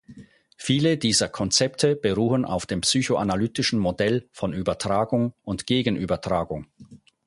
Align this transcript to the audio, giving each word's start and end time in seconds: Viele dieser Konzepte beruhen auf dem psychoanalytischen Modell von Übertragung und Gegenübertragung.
Viele 0.57 0.97
dieser 0.97 1.29
Konzepte 1.29 1.95
beruhen 1.95 2.43
auf 2.43 2.65
dem 2.65 2.81
psychoanalytischen 2.81 3.77
Modell 3.77 4.27
von 4.31 4.51
Übertragung 4.51 5.35
und 5.43 5.67
Gegenübertragung. 5.67 6.65